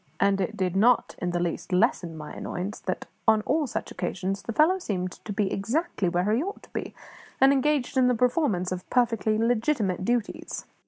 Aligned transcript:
And 0.19 0.41
it 0.41 0.57
did 0.57 0.75
not 0.75 1.13
in 1.21 1.29
the 1.29 1.39
least 1.39 1.71
lessen 1.71 2.17
my 2.17 2.33
annoyance 2.33 2.79
that, 2.79 3.05
on 3.27 3.41
all 3.43 3.67
such 3.67 3.91
occasions, 3.91 4.41
the 4.41 4.51
fellow 4.51 4.79
seemed 4.79 5.11
to 5.23 5.31
be 5.31 5.53
exactly 5.53 6.09
where 6.09 6.31
he 6.33 6.41
ought 6.41 6.63
to 6.63 6.73
be, 6.73 6.95
and 7.39 7.53
engaged 7.53 7.95
in 7.97 8.07
the 8.07 8.15
performance 8.15 8.71
of 8.71 8.89
perfectly 8.89 9.37
legitimate 9.37 10.03
duties. 10.03 10.65